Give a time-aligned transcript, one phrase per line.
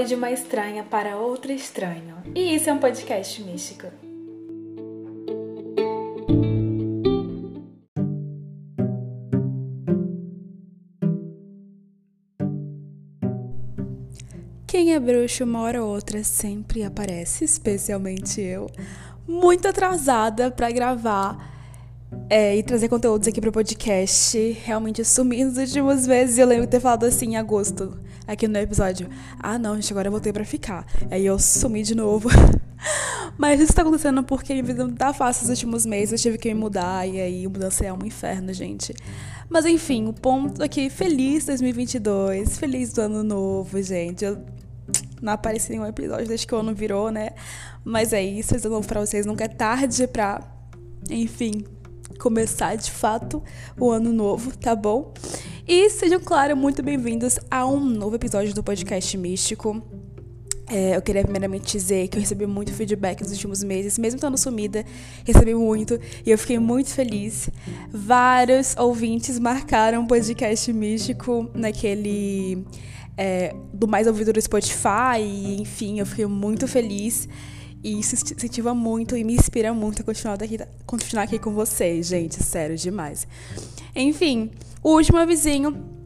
[0.00, 2.16] Foi de uma estranha para outra estranho.
[2.34, 3.86] E isso é um podcast místico.
[14.66, 18.70] Quem é bruxo uma hora ou outra sempre aparece, especialmente eu,
[19.28, 21.60] muito atrasada para gravar
[22.30, 24.38] é, e trazer conteúdos aqui pro podcast.
[24.64, 28.00] Realmente sumi nos últimos meses eu lembro de ter falado assim em agosto,
[28.32, 29.08] aqui no episódio.
[29.38, 30.86] Ah, não, gente, agora eu voltei pra ficar.
[31.10, 32.28] Aí eu sumi de novo.
[33.36, 36.12] Mas isso tá acontecendo porque minha vida não tá fácil nos últimos meses.
[36.12, 38.94] Eu tive que me mudar e aí mudança é um inferno, gente.
[39.48, 44.24] Mas enfim, o ponto aqui, feliz 2022, feliz do ano novo, gente.
[44.24, 44.40] Eu
[45.20, 47.30] não apareci nenhum episódio desde que o ano virou, né?
[47.84, 49.26] Mas é isso, feliz ano novo pra vocês.
[49.26, 50.40] Nunca é tarde pra,
[51.10, 51.64] enfim,
[52.20, 53.42] começar de fato
[53.76, 55.12] o ano novo, tá bom?
[55.72, 59.80] E sejam, claro, muito bem-vindos a um novo episódio do podcast Místico.
[60.68, 64.36] É, eu queria primeiramente dizer que eu recebi muito feedback nos últimos meses, mesmo estando
[64.36, 64.84] sumida,
[65.24, 67.48] recebi muito e eu fiquei muito feliz.
[67.88, 72.66] Vários ouvintes marcaram o podcast místico naquele
[73.16, 77.28] é, do mais ouvido do Spotify, e, enfim, eu fiquei muito feliz.
[77.80, 82.08] E isso incentiva muito e me inspira muito a continuar, daqui, continuar aqui com vocês,
[82.08, 82.42] gente.
[82.42, 83.24] Sério, demais.
[83.94, 84.50] Enfim,
[84.82, 86.00] o último avisinho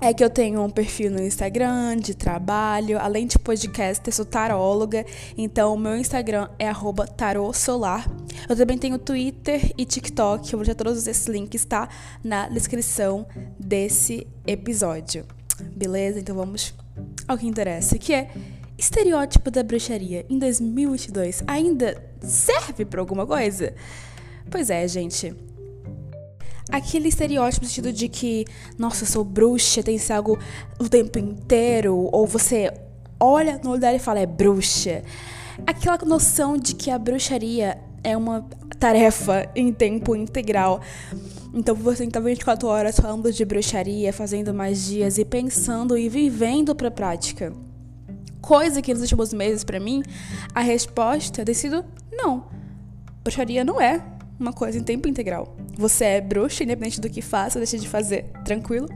[0.00, 4.24] é que eu tenho um perfil no Instagram de trabalho, além de podcast, eu sou
[4.26, 5.06] taróloga,
[5.38, 6.70] então o meu Instagram é
[7.16, 8.06] tarotsolar.
[8.48, 11.88] Eu também tenho Twitter e TikTok, eu vou deixar todos esses links, tá?
[12.22, 13.26] Na descrição
[13.58, 15.24] desse episódio.
[15.74, 16.20] Beleza?
[16.20, 16.74] Então vamos
[17.26, 18.30] ao que interessa, que é
[18.76, 23.74] estereótipo da bruxaria em 2022 ainda serve para alguma coisa?
[24.50, 25.34] Pois é, gente.
[26.70, 28.44] Aquele estereótipo no sentido de que,
[28.78, 30.38] nossa, eu sou bruxa, tem que ser algo
[30.78, 32.72] o tempo inteiro, ou você
[33.20, 35.02] olha no olho dela e fala, é bruxa.
[35.66, 38.44] Aquela noção de que a bruxaria é uma
[38.78, 40.80] tarefa em tempo integral.
[41.54, 46.90] Então você estar 24 horas falando de bruxaria, fazendo magias e pensando e vivendo para
[46.90, 47.52] prática.
[48.40, 50.02] Coisa que nos últimos meses, para mim,
[50.54, 52.44] a resposta tem sido não.
[53.24, 54.02] Bruxaria não é
[54.38, 55.56] uma coisa em tempo integral.
[55.76, 58.88] Você é bruxa, independente do que faça, deixa de fazer, tranquilo.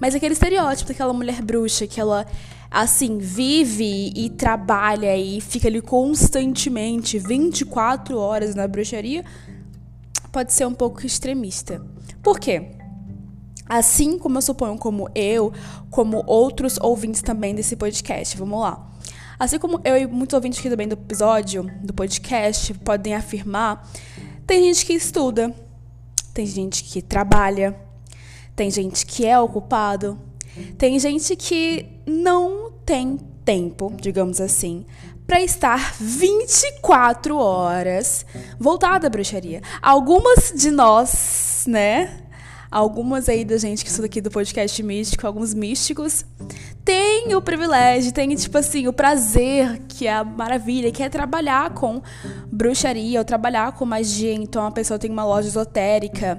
[0.00, 2.26] Mas aquele estereótipo daquela mulher bruxa que ela,
[2.70, 9.24] assim, vive e trabalha e fica ali constantemente 24 horas na bruxaria,
[10.30, 11.84] pode ser um pouco extremista.
[12.22, 12.72] Por quê?
[13.68, 15.52] Assim como eu suponho, como eu,
[15.90, 18.36] como outros ouvintes também desse podcast.
[18.36, 18.88] Vamos lá.
[19.38, 23.88] Assim como eu e muitos ouvintes aqui também do episódio, do podcast, podem afirmar,
[24.46, 25.54] tem gente que estuda,
[26.34, 27.76] tem gente que trabalha,
[28.54, 30.18] tem gente que é ocupado,
[30.76, 34.84] tem gente que não tem tempo, digamos assim,
[35.26, 38.26] para estar 24 horas
[38.58, 39.62] voltada à bruxaria.
[39.80, 42.18] Algumas de nós, né?
[42.70, 46.24] Algumas aí da gente que estuda aqui do podcast místico, alguns místicos,
[47.22, 51.70] tem o privilégio, tem, tipo assim, o prazer, que é a maravilha, que é trabalhar
[51.70, 52.02] com
[52.50, 54.32] bruxaria ou trabalhar com magia.
[54.32, 56.38] Então, a pessoa tem uma loja esotérica,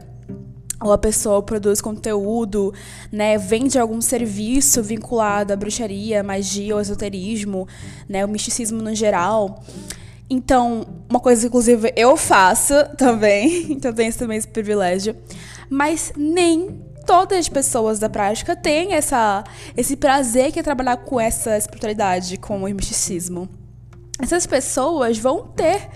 [0.81, 2.73] ou a pessoa produz conteúdo,
[3.09, 7.65] né, vende algum serviço vinculado à bruxaria, magia ou esoterismo,
[8.09, 9.63] né, o misticismo no geral.
[10.29, 15.15] Então, uma coisa inclusive eu faço também, então tenho também esse privilégio,
[15.69, 19.43] mas nem todas as pessoas da prática têm essa,
[19.75, 23.49] esse prazer que é trabalhar com essa espiritualidade, com o misticismo.
[24.19, 25.89] Essas pessoas vão ter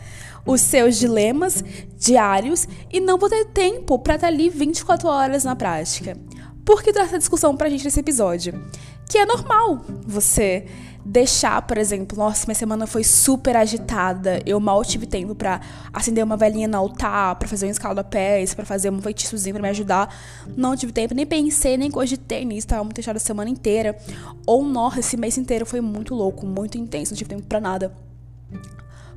[0.45, 1.63] os seus dilemas
[1.97, 6.18] diários e não vão ter tempo para estar ali 24 horas na prática.
[6.66, 8.66] Por que trazer essa discussão pra gente nesse episódio?
[9.09, 10.66] Que é normal você
[11.07, 15.62] deixar, por exemplo, nossa, minha semana foi super agitada, eu mal tive tempo para
[15.94, 19.69] acender uma velhinha no altar, para fazer um escalda-pés, para fazer um feitiçozinho para me
[19.69, 20.13] ajudar.
[20.56, 23.98] Não tive tempo, nem pensei, nem cogitei nisso, tava muito fechada a semana inteira.
[24.45, 27.94] Ou, nossa, esse mês inteiro foi muito louco, muito intenso, não tive tempo para nada.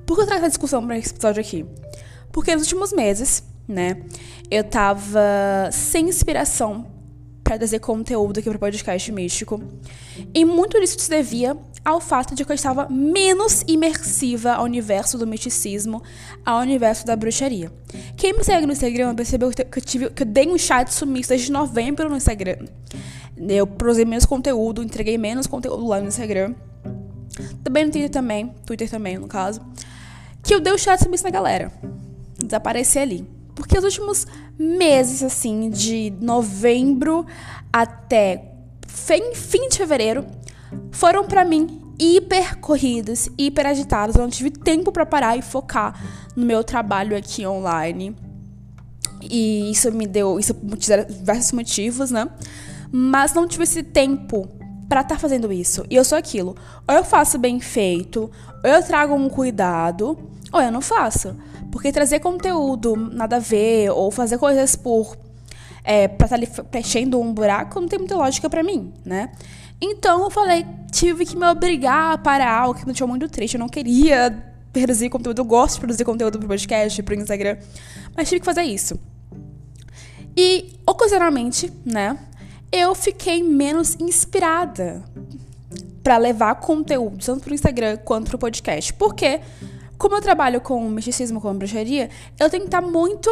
[0.06, 1.66] Por que eu trago essa discussão para esse episódio aqui?
[2.30, 4.00] Porque nos últimos meses, né,
[4.48, 5.20] eu tava
[5.72, 6.86] sem inspiração
[7.58, 9.62] trazer conteúdo aqui para o podcast místico.
[10.34, 15.16] E muito disso se devia ao fato de que eu estava menos imersiva ao universo
[15.16, 16.02] do misticismo,
[16.44, 17.72] ao universo da bruxaria.
[18.16, 21.30] Quem me segue no Instagram percebeu que eu, tive, que eu dei um chat sumiço
[21.30, 22.66] desde novembro no Instagram.
[23.36, 26.54] Eu produzi menos conteúdo, entreguei menos conteúdo lá no Instagram.
[27.64, 29.60] Também no Twitter também, Twitter também, no caso.
[30.42, 31.72] Que eu dei o chat sumiço na galera.
[32.38, 33.26] Desapareci ali.
[33.54, 34.26] Porque os últimos
[34.60, 37.24] meses, assim, de novembro
[37.72, 38.52] até
[38.86, 40.26] fim, fim de fevereiro,
[40.92, 44.16] foram para mim hiper corridos, hiper agitados.
[44.16, 45.98] Eu não tive tempo para parar e focar
[46.36, 48.14] no meu trabalho aqui online.
[49.22, 52.28] E isso me deu, isso tiveram diversos motivos, né?
[52.92, 54.46] Mas não tive esse tempo
[54.88, 55.84] para estar tá fazendo isso.
[55.88, 56.54] E eu sou aquilo.
[56.86, 58.30] Ou eu faço bem feito,
[58.62, 60.18] ou eu trago um cuidado,
[60.52, 61.36] ou eu não faço.
[61.70, 65.16] Porque trazer conteúdo nada a ver, ou fazer coisas por.
[65.82, 69.32] É, pra estar tá ali preenchendo um buraco, não tem muita lógica para mim, né?
[69.80, 73.54] Então eu falei, tive que me obrigar a parar, o que me deixou muito triste.
[73.54, 77.56] Eu não queria produzir conteúdo, eu gosto de produzir conteúdo pro podcast, pro Instagram,
[78.14, 79.00] mas tive que fazer isso.
[80.36, 82.18] E, ocasionalmente, né,
[82.70, 85.02] eu fiquei menos inspirada
[86.02, 88.92] para levar conteúdo, tanto pro Instagram quanto pro podcast.
[88.94, 89.40] Porque,
[90.00, 92.08] como eu trabalho com misticismo, com bruxaria,
[92.38, 93.28] eu tenho que estar muito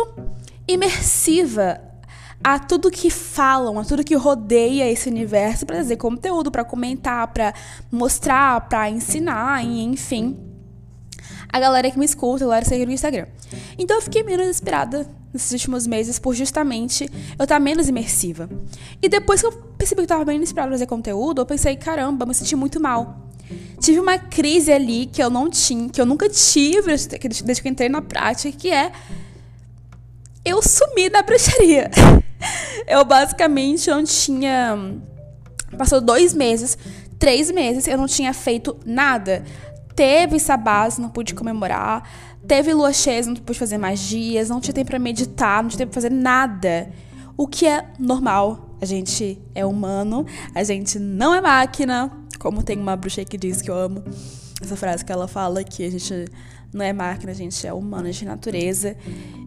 [0.68, 1.80] imersiva
[2.44, 7.26] a tudo que falam, a tudo que rodeia esse universo para trazer conteúdo, para comentar,
[7.28, 7.54] para
[7.90, 10.36] mostrar, para ensinar, enfim.
[11.50, 13.26] A galera que me escuta, a galera que segue no Instagram.
[13.78, 18.46] Então eu fiquei menos inspirada nesses últimos meses por justamente eu estar menos imersiva.
[19.00, 21.76] E depois que eu percebi que eu tava bem inspirada pra fazer conteúdo, eu pensei,
[21.76, 23.27] caramba, me senti muito mal.
[23.80, 27.72] Tive uma crise ali que eu não tinha, que eu nunca tive desde que eu
[27.72, 28.92] entrei na prática, que é
[30.44, 31.90] eu sumi da bruxaria.
[32.86, 34.76] eu basicamente não tinha.
[35.76, 36.78] Passou dois meses,
[37.18, 39.44] três meses, eu não tinha feito nada.
[39.94, 42.08] Teve sabás, não pude comemorar.
[42.46, 44.48] Teve lua cheia, não pude fazer magias.
[44.48, 46.90] Não tinha tempo pra meditar, não tinha tempo pra fazer nada.
[47.36, 48.76] O que é normal.
[48.80, 50.24] A gente é humano,
[50.54, 52.12] a gente não é máquina.
[52.38, 54.04] Como tem uma bruxa que diz que eu amo
[54.60, 56.26] essa frase que ela fala que a gente
[56.72, 58.96] não é máquina, a gente é humano, a gente é natureza.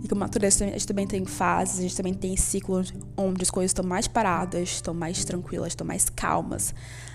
[0.03, 3.49] E como natureza, a gente também tem fases, a gente também tem ciclos onde as
[3.49, 6.73] coisas estão mais paradas, estão mais tranquilas, estão mais calmas.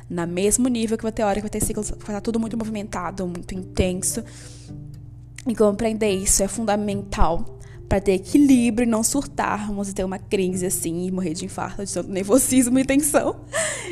[0.09, 2.57] Na mesmo nível que vai ter hora que vai ter ciclos, vai estar tudo muito
[2.57, 4.23] movimentado, muito intenso.
[5.47, 10.67] E compreender isso é fundamental para ter equilíbrio e não surtarmos e ter uma crise
[10.67, 13.37] assim e morrer de infarto de tanto nervosismo e tensão.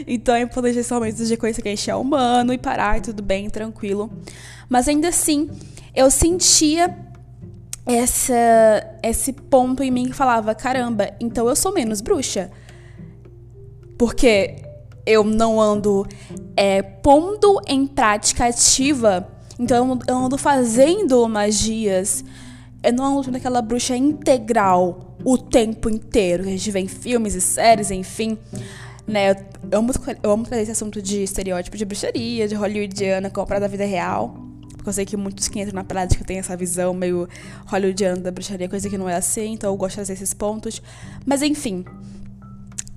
[0.07, 3.01] Então é importante esses momentos de conhecer que a gente é humano e parar e
[3.01, 4.11] tudo bem, tranquilo.
[4.69, 5.49] Mas ainda assim,
[5.95, 6.97] eu sentia
[7.87, 8.35] essa,
[9.03, 12.51] esse ponto em mim que falava: caramba, então eu sou menos bruxa.
[13.97, 14.57] Porque
[15.07, 16.07] eu não ando
[16.57, 22.25] é, pondo em prática ativa, então eu ando fazendo magias.
[22.85, 27.35] Eu não ando naquela bruxa integral o tempo inteiro, que a gente vê em filmes
[27.35, 28.37] e séries, enfim.
[29.07, 29.31] Né,
[29.73, 29.93] eu amo,
[30.23, 34.37] eu amo trazer esse assunto de estereótipo de bruxaria, de hollywoodiana, comprada da vida real.
[34.77, 37.27] Porque eu sei que muitos que entram na prática têm essa visão meio
[37.67, 40.83] hollywoodiana da bruxaria, coisa que não é assim, então eu gosto de trazer esses pontos.
[41.25, 41.87] Mas enfim,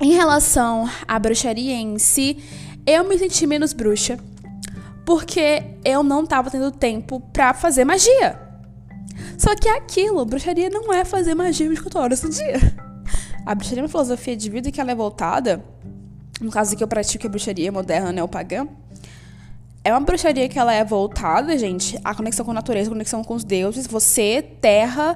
[0.02, 2.38] em relação à bruxaria em si,
[2.86, 4.20] eu me senti menos bruxa
[5.06, 8.47] porque eu não estava tendo tempo para fazer magia.
[9.38, 12.60] Só que é aquilo, bruxaria não é fazer magia 24 horas do dia.
[13.46, 15.64] A bruxaria é uma filosofia de vida que ela é voltada,
[16.42, 18.68] no caso que eu pratico a bruxaria moderna neopagã,
[19.88, 23.36] é uma bruxaria que ela é voltada, gente, à conexão com a natureza, conexão com
[23.36, 25.16] os deuses, você, terra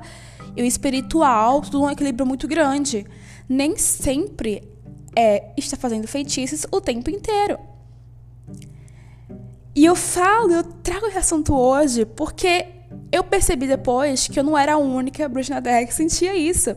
[0.56, 3.06] e o espiritual, tudo um equilíbrio muito grande.
[3.50, 4.64] Nem sempre
[5.14, 7.60] é estar fazendo feitiços o tempo inteiro.
[9.76, 12.66] E eu falo, eu trago esse assunto hoje porque
[13.12, 16.76] eu percebi depois que eu não era a única bruxa na Terra que sentia isso.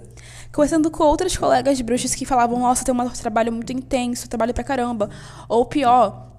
[0.53, 4.65] Conversando com outras colegas bruxas que falavam, nossa, tem um trabalho muito intenso, trabalho pra
[4.65, 5.11] caramba.
[5.49, 6.33] Ou pior,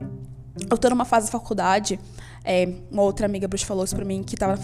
[0.69, 1.99] eu tô numa fase da faculdade,
[2.43, 4.57] é, uma outra amiga bruxa falou isso pra mim, que tava,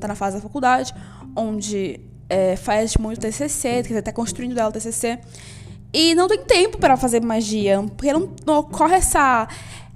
[0.00, 0.94] tá na fase da faculdade,
[1.34, 5.18] onde é, faz muito TCC, quer dizer, tá construindo dela o TCC,
[5.92, 9.48] e não tem tempo para fazer magia, porque não, não, ocorre essa,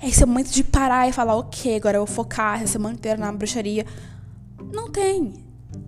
[0.03, 3.33] esse momento de parar e falar, ok, agora eu vou focar essa semana inteira na
[3.33, 3.85] bruxaria.
[4.73, 5.35] Não tem.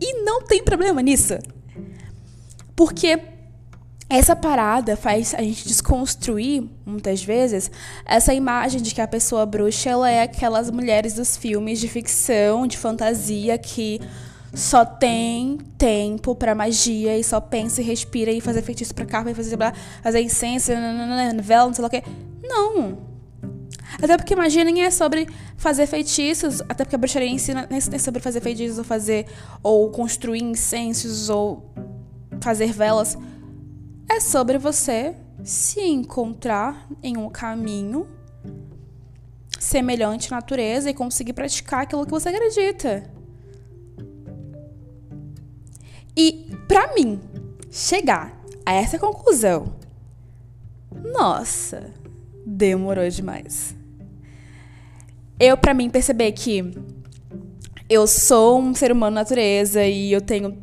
[0.00, 1.34] E não tem problema nisso.
[2.74, 3.20] Porque
[4.08, 7.70] essa parada faz a gente desconstruir, muitas vezes,
[8.04, 12.66] essa imagem de que a pessoa bruxa ela é aquelas mulheres dos filmes de ficção,
[12.66, 14.00] de fantasia, que
[14.52, 19.24] só tem tempo para magia e só pensa e respira e fazer feitiço pra cá,
[19.24, 19.56] fazer,
[20.02, 20.72] fazer incenso,
[21.42, 22.02] vela, não sei lá o que.
[22.42, 23.12] Não.
[24.02, 28.20] Até porque magia nem é sobre fazer feitiços, até porque a bruxaria ensina é sobre
[28.20, 29.26] fazer feitiços ou fazer
[29.62, 31.72] ou construir incensos ou
[32.40, 33.16] fazer velas
[34.10, 35.14] é sobre você
[35.44, 38.06] se encontrar em um caminho
[39.58, 43.10] semelhante à natureza e conseguir praticar aquilo que você acredita.
[46.16, 47.20] E para mim
[47.70, 49.76] chegar a essa conclusão,
[51.12, 51.90] nossa,
[52.44, 53.75] demorou demais.
[55.38, 56.72] eu, para mim, perceber que
[57.88, 60.56] eu sou um ser humano natureza e eu tenho.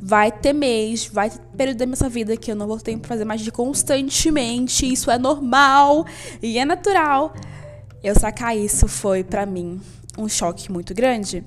[0.00, 3.06] Vai ter mês, vai ter período da minha vida que eu não vou ter que
[3.06, 4.90] fazer magia constantemente.
[4.90, 6.06] Isso é normal
[6.40, 7.34] e é natural.
[8.02, 9.80] Eu sacar isso foi para mim
[10.16, 11.44] um choque muito grande.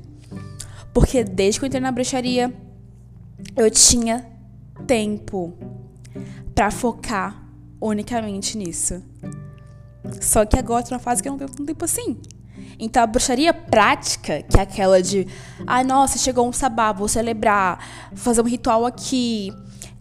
[0.93, 2.53] Porque desde que eu entrei na bruxaria,
[3.55, 4.25] eu tinha
[4.85, 5.53] tempo
[6.53, 7.47] para focar
[7.79, 9.01] unicamente nisso.
[10.21, 12.19] Só que agora tô numa fase que eu não tenho tanto tempo assim.
[12.79, 15.27] Então a bruxaria prática, que é aquela de,
[15.67, 19.53] ai ah, nossa, chegou um sabá, vou celebrar, vou fazer um ritual aqui.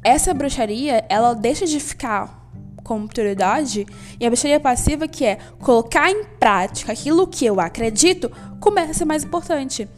[0.03, 2.39] Essa bruxaria, ela deixa de ficar
[2.85, 3.87] como prioridade
[4.19, 8.95] e a bruxaria passiva, que é colocar em prática aquilo que eu acredito, começa a
[8.95, 9.89] ser mais importante.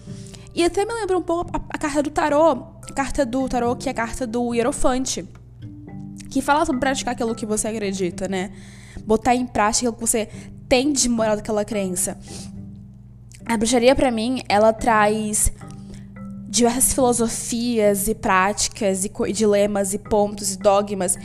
[0.54, 3.76] E até me lembra um pouco a, a carta do tarô, a carta do tarô
[3.76, 5.24] que é a carta do hierofante,
[6.30, 8.50] que fala sobre praticar aquilo que você acredita, né?
[9.10, 10.28] Botar em prática aquilo que você
[10.68, 12.16] tem de moral daquela crença.
[13.44, 15.52] A bruxaria, para mim, ela traz
[16.48, 21.18] diversas filosofias e práticas e dilemas e pontos e dogmas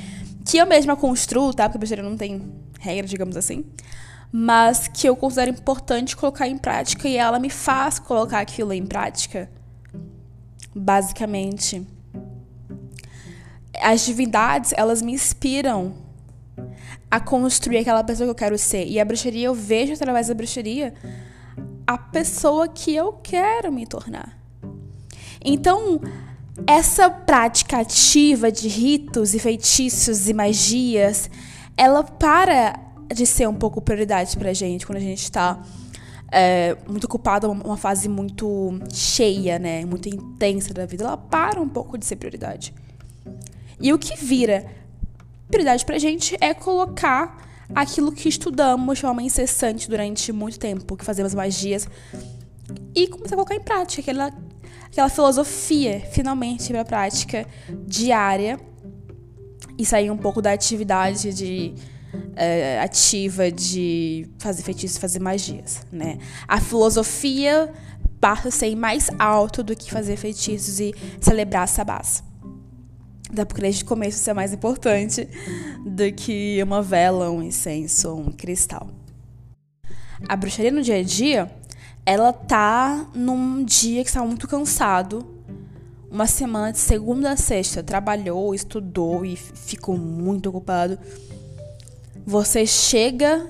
[0.43, 1.65] que eu mesma construo, tá?
[1.65, 3.63] Porque a bruxaria não tem regra, digamos assim.
[4.31, 8.83] Mas que eu considero importante colocar em prática e ela me faz colocar aquilo em
[8.83, 9.47] prática.
[10.75, 11.85] Basicamente.
[13.79, 16.03] As divindades, elas me inspiram
[17.09, 18.85] a construir aquela pessoa que eu quero ser.
[18.87, 20.93] E a bruxaria, eu vejo através da bruxaria
[21.87, 24.37] a pessoa que eu quero me tornar.
[25.43, 26.01] Então,
[26.65, 31.29] essa prática ativa de ritos e feitiços e magias,
[31.77, 32.79] ela para
[33.13, 35.61] de ser um pouco prioridade pra gente quando a gente tá
[36.31, 39.85] é, muito ocupada, uma fase muito cheia, né?
[39.85, 41.03] Muito intensa da vida.
[41.03, 42.73] Ela para um pouco de ser prioridade.
[43.79, 44.65] E o que vira
[45.55, 47.37] prioridade pra gente é colocar
[47.73, 51.87] aquilo que estudamos de forma incessante durante muito tempo, que fazemos magias,
[52.93, 54.33] e começar a colocar em prática aquela,
[54.85, 57.47] aquela filosofia, finalmente, para a prática
[57.87, 58.59] diária
[59.77, 61.73] e sair um pouco da atividade de
[62.35, 66.17] é, ativa de fazer feitiços, fazer magias, né?
[66.47, 67.73] A filosofia
[68.19, 72.23] passa a ser mais alto do que fazer feitiços e celebrar sabás.
[73.35, 75.27] Até porque desde o começo isso é mais importante
[75.85, 78.87] do que uma vela, um incenso, um cristal.
[80.25, 81.51] A bruxaria no dia a dia,
[82.05, 85.27] ela tá num dia que está muito cansado.
[86.09, 90.97] Uma semana de segunda a sexta, trabalhou, estudou e ficou muito ocupado.
[92.25, 93.49] Você chega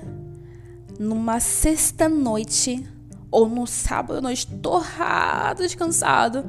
[0.98, 2.84] numa sexta noite
[3.30, 6.44] ou no sábado à noite torrado, descansado,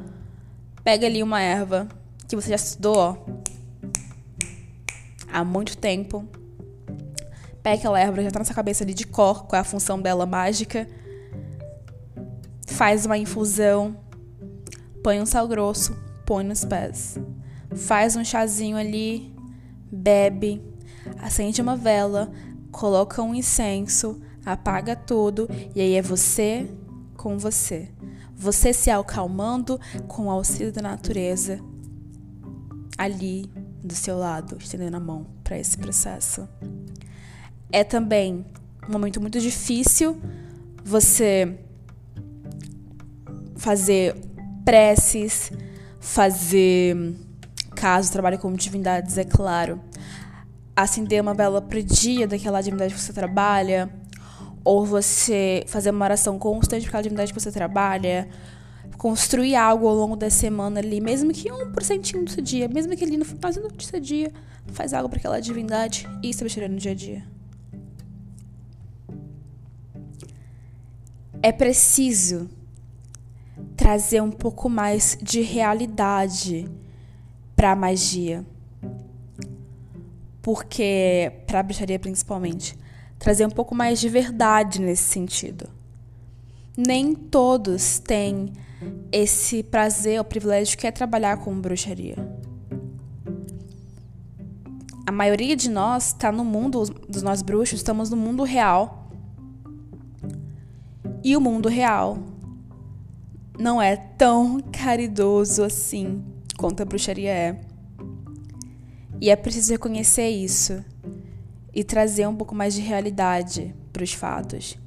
[0.83, 1.87] pega ali uma erva
[2.27, 3.43] que você já estudou
[5.31, 6.27] há muito tempo.
[7.63, 10.01] Pega aquela erva, já tá na sua cabeça ali de cor, qual é a função
[10.01, 10.87] dela mágica.
[12.65, 13.97] Faz uma infusão,
[15.03, 17.17] põe um sal grosso, põe nos pés.
[17.75, 19.33] Faz um chazinho ali,
[19.91, 20.61] bebe,
[21.19, 22.31] acende uma vela,
[22.71, 26.69] coloca um incenso, apaga tudo e aí é você
[27.15, 27.89] com você.
[28.35, 31.59] Você se acalmando com o auxílio da natureza
[32.97, 33.49] ali
[33.83, 36.47] do seu lado, estendendo a mão para esse processo.
[37.71, 38.45] É também
[38.87, 40.19] um momento muito difícil
[40.83, 41.57] você
[43.55, 44.15] fazer
[44.63, 45.51] preces,
[45.99, 47.15] fazer,
[47.75, 49.81] caso trabalhe com divindades, é claro,
[50.75, 53.89] acender uma vela pro dia daquela divindade que você trabalha,
[54.63, 58.29] ou você fazer uma oração constante para aquela divindade que você trabalha,
[58.97, 62.95] construir algo ao longo da semana ali, mesmo que um porcentinho do seu dia, mesmo
[62.95, 64.31] que ali no finalzinho do seu dia,
[64.67, 67.23] faz algo para aquela divindade e esteja no dia a dia.
[71.41, 72.49] É preciso
[73.75, 76.67] trazer um pouco mais de realidade
[77.55, 78.45] para a magia.
[80.41, 82.77] Porque, para a bruxaria principalmente,
[83.19, 85.76] trazer um pouco mais de verdade nesse sentido.
[86.77, 88.53] Nem todos têm
[89.11, 92.15] esse prazer, o privilégio que é trabalhar com bruxaria.
[95.05, 99.09] A maioria de nós está no mundo, dos nós bruxos, estamos no mundo real.
[101.23, 102.19] E o mundo real
[103.57, 106.23] não é tão caridoso assim
[106.57, 107.61] quanto a bruxaria é.
[109.19, 110.83] E é preciso reconhecer isso
[111.73, 114.77] e trazer um pouco mais de realidade para os fatos.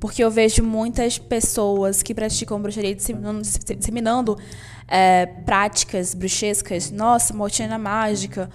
[0.00, 4.38] Porque eu vejo muitas pessoas que praticam bruxaria disseminando, disseminando
[4.86, 6.90] é, práticas bruxescas.
[6.90, 8.48] Nossa, mortina mágica.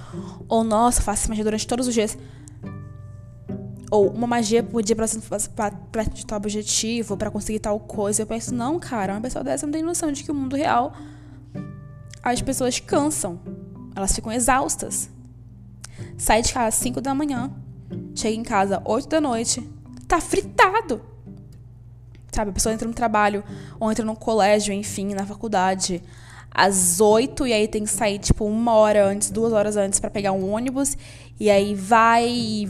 [0.47, 2.17] Ou nossa, faço magia durante todos os dias.
[3.91, 5.05] ou uma magia por dia pra,
[5.55, 8.21] pra, pra tal objetivo, para conseguir tal coisa.
[8.21, 10.93] Eu penso, não, cara, uma pessoa dessa não tem noção de que o mundo real
[12.23, 13.39] as pessoas cansam.
[13.95, 15.09] Elas ficam exaustas.
[16.17, 17.51] Sai de casa às 5 da manhã,
[18.15, 19.69] chega em casa às 8 da noite,
[20.07, 21.12] tá fritado.
[22.33, 23.43] Sabe, a pessoa entra no trabalho
[23.79, 26.01] ou entra no colégio, enfim, na faculdade,
[26.51, 30.09] às 8 e aí tem que sair tipo uma hora antes, duas horas antes para
[30.09, 30.97] pegar um ônibus
[31.39, 32.67] e aí vai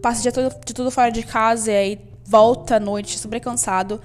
[0.00, 3.40] passa o dia todo, de tudo fora de casa e aí volta à noite super
[3.40, 4.00] cansado.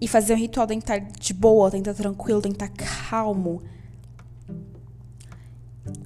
[0.00, 2.64] E fazer um ritual tem que estar de boa, tem que estar tranquilo, tem que
[2.64, 3.62] estar calmo.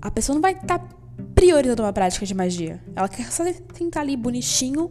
[0.02, 0.86] A pessoa não vai estar
[1.34, 2.82] priorizando uma prática de magia.
[2.94, 3.42] Ela quer só
[3.72, 4.90] tentar ali bonitinho,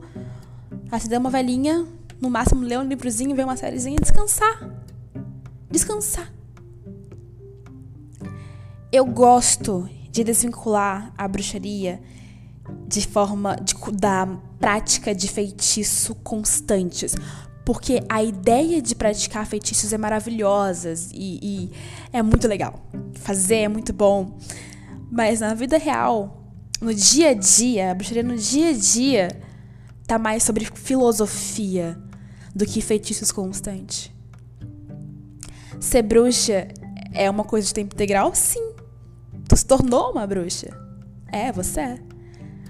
[0.92, 1.86] acender uma velhinha,
[2.22, 4.70] no máximo ler um livrozinho, ver uma sériezinha descansar.
[5.70, 6.32] Descansar.
[8.92, 12.02] Eu gosto de desvincular a bruxaria
[12.88, 14.28] de forma de, da
[14.60, 17.16] prática de feitiço constantes.
[17.66, 21.72] Porque a ideia de praticar feitiços é maravilhosa e, e
[22.14, 22.80] é muito legal.
[23.16, 24.38] Fazer é muito bom.
[25.12, 26.44] Mas na vida real,
[26.80, 29.42] no dia a dia, a bruxaria no dia a dia
[30.06, 31.98] tá mais sobre filosofia
[32.54, 34.12] do que feitiços constantes.
[35.80, 36.68] Ser bruxa
[37.14, 38.34] é uma coisa de tempo integral?
[38.34, 38.74] Sim.
[39.48, 40.76] Tu se tornou uma bruxa.
[41.32, 42.00] É, você é.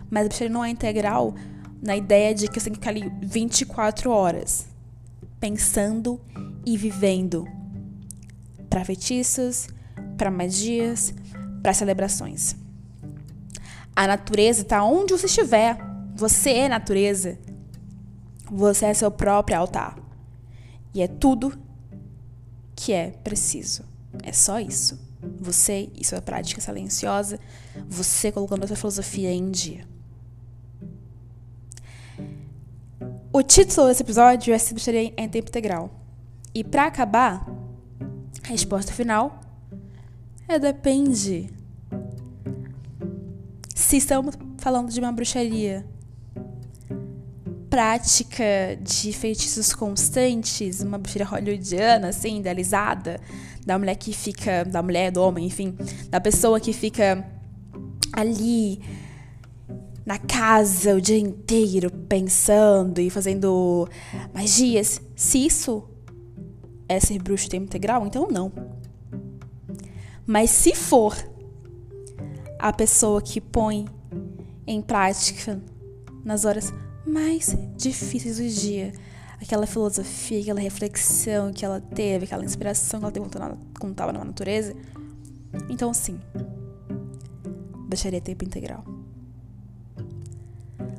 [0.10, 1.36] Mas a bruxaria não é integral
[1.82, 4.68] na ideia de que você tem que ficar ali 24 horas
[5.40, 6.20] pensando
[6.66, 7.48] e vivendo
[8.70, 9.68] para feitiços,
[10.18, 11.14] para magias,
[11.62, 12.56] para celebrações.
[13.96, 15.78] A natureza está onde você estiver.
[16.16, 17.38] Você é natureza.
[18.50, 20.00] Você é seu próprio altar.
[20.94, 21.60] E é tudo
[22.74, 23.84] que é preciso.
[24.24, 24.98] É só isso.
[25.42, 27.38] Você e sua prática silenciosa,
[27.90, 29.86] você colocando a sua filosofia em dia.
[33.34, 35.92] O título desse episódio é Bruxaria em Tempo Integral.
[36.54, 37.46] E para acabar,
[38.42, 39.42] a resposta final
[40.48, 41.50] é depende.
[43.76, 45.86] Se estamos falando de uma bruxaria
[47.76, 53.20] prática de feitiços constantes, uma bruxaria hollywoodiana, assim, idealizada,
[53.66, 55.76] da mulher que fica, da mulher, do homem, enfim,
[56.10, 57.30] da pessoa que fica
[58.14, 58.80] ali
[60.06, 63.90] na casa o dia inteiro pensando e fazendo
[64.34, 65.84] magias, se isso
[66.88, 68.54] é ser bruxo tempo integral, então não.
[70.26, 71.14] Mas se for
[72.58, 73.86] a pessoa que põe
[74.66, 75.62] em prática
[76.24, 76.74] nas horas
[77.06, 78.94] mais difíceis do dia,
[79.42, 83.28] aquela filosofia, aquela reflexão que ela teve, aquela inspiração que ela teve
[83.80, 84.76] quando estava na natureza,
[85.70, 86.20] então sim,
[87.88, 88.84] deixaria tempo integral.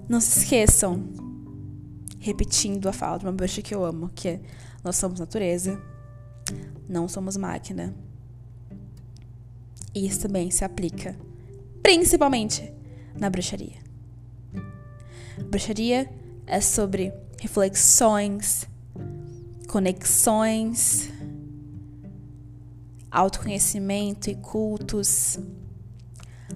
[0.08, 1.04] Não se esqueçam,
[2.20, 4.40] repetindo a fala de uma bruxa que eu amo, que é
[4.84, 5.80] nós somos natureza,
[6.88, 7.92] não somos máquina.
[9.92, 11.16] E isso também se aplica
[11.82, 12.72] principalmente
[13.18, 13.85] na bruxaria.
[15.44, 16.10] Bruxaria
[16.46, 18.66] é sobre reflexões,
[19.68, 21.10] conexões,
[23.10, 25.38] autoconhecimento e cultos.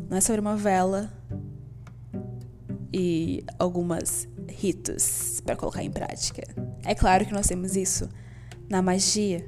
[0.08, 1.12] Não é sobre uma vela,
[2.92, 6.42] e algumas ritos para colocar em prática.
[6.82, 8.08] É claro que nós temos isso
[8.68, 9.46] na magia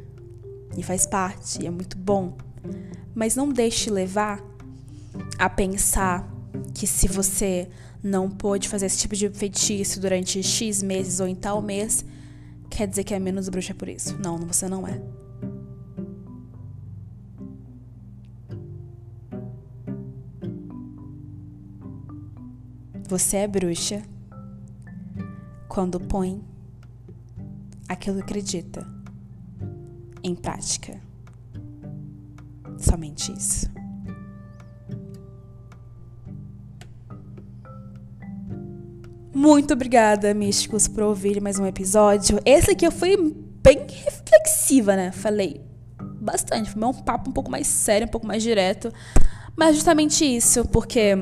[0.76, 2.36] e faz parte, e é muito bom.
[3.14, 4.42] Mas não deixe levar
[5.38, 6.28] a pensar
[6.74, 7.68] que se você
[8.02, 12.04] não pôde fazer esse tipo de feitiço durante X meses ou em tal mês,
[12.68, 14.18] quer dizer que é menos bruxa por isso.
[14.18, 15.00] Não, você não é.
[23.08, 24.02] Você é bruxa
[25.68, 26.42] quando põe
[27.88, 28.86] aquilo que acredita
[30.22, 31.00] em prática.
[32.78, 33.71] Somente isso.
[39.34, 42.38] Muito obrigada, místicos, por ouvir mais um episódio.
[42.44, 43.16] Esse aqui eu fui
[43.62, 45.10] bem reflexiva, né?
[45.10, 45.58] Falei
[46.20, 46.70] bastante.
[46.70, 48.92] Foi um papo um pouco mais sério, um pouco mais direto.
[49.56, 51.16] Mas justamente isso, porque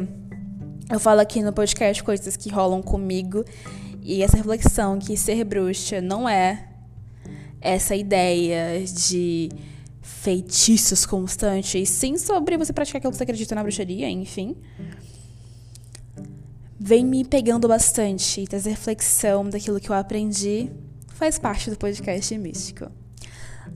[0.90, 3.44] eu falo aqui no podcast coisas que rolam comigo
[4.03, 6.68] e essa reflexão que ser bruxa não é
[7.61, 9.51] essa ideia de
[10.01, 14.57] feitiços constantes, sim sobre você praticar aquilo que você acredita na bruxaria, enfim.
[16.82, 20.70] Vem me pegando bastante e trazer reflexão daquilo que eu aprendi
[21.08, 22.90] faz parte do podcast místico.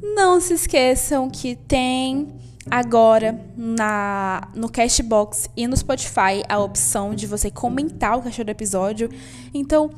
[0.00, 2.28] Não se esqueçam que tem
[2.70, 8.42] agora na no Cashbox e no Spotify a opção de você comentar o que achou
[8.42, 9.10] do episódio.
[9.52, 9.90] Então,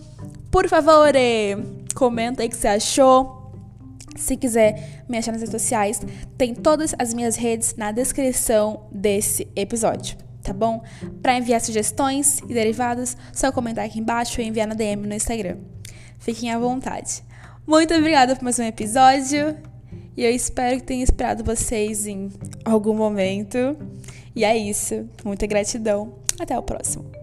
[0.51, 1.13] por favor,
[1.95, 3.53] comenta aí o que você achou.
[4.17, 6.01] Se quiser me achar nas redes sociais,
[6.37, 10.17] tem todas as minhas redes na descrição desse episódio,
[10.47, 10.83] tá bom?
[11.21, 15.59] Para enviar sugestões e derivados, só comentar aqui embaixo ou enviar na DM no Instagram.
[16.19, 17.23] Fiquem à vontade.
[17.67, 19.57] Muito obrigada por mais um episódio
[20.17, 22.31] e eu espero que tenha inspirado vocês em
[22.65, 23.77] algum momento.
[24.35, 25.09] E é isso.
[25.25, 26.15] Muita gratidão.
[26.39, 27.16] Até o próximo.